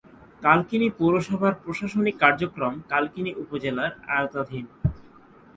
[0.41, 4.65] কালকিনি পৌরসভার প্রশাসনিক কার্যক্রম কালকিনি উপজেলার আওতাধীন।